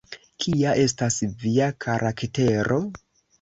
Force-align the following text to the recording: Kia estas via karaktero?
Kia 0.45 0.71
estas 0.83 1.17
via 1.43 1.67
karaktero? 1.87 2.81